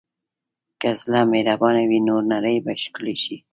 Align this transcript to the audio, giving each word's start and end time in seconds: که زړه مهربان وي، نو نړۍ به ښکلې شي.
که 0.81 0.89
زړه 1.01 1.21
مهربان 1.33 1.75
وي، 1.89 1.99
نو 2.07 2.15
نړۍ 2.33 2.57
به 2.65 2.73
ښکلې 2.83 3.15
شي. 3.23 3.37